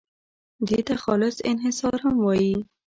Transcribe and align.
دې 0.67 0.79
ته 0.87 0.95
خالص 1.03 1.35
انحصار 1.49 1.95
هم 2.05 2.15
وایي. 2.25 2.55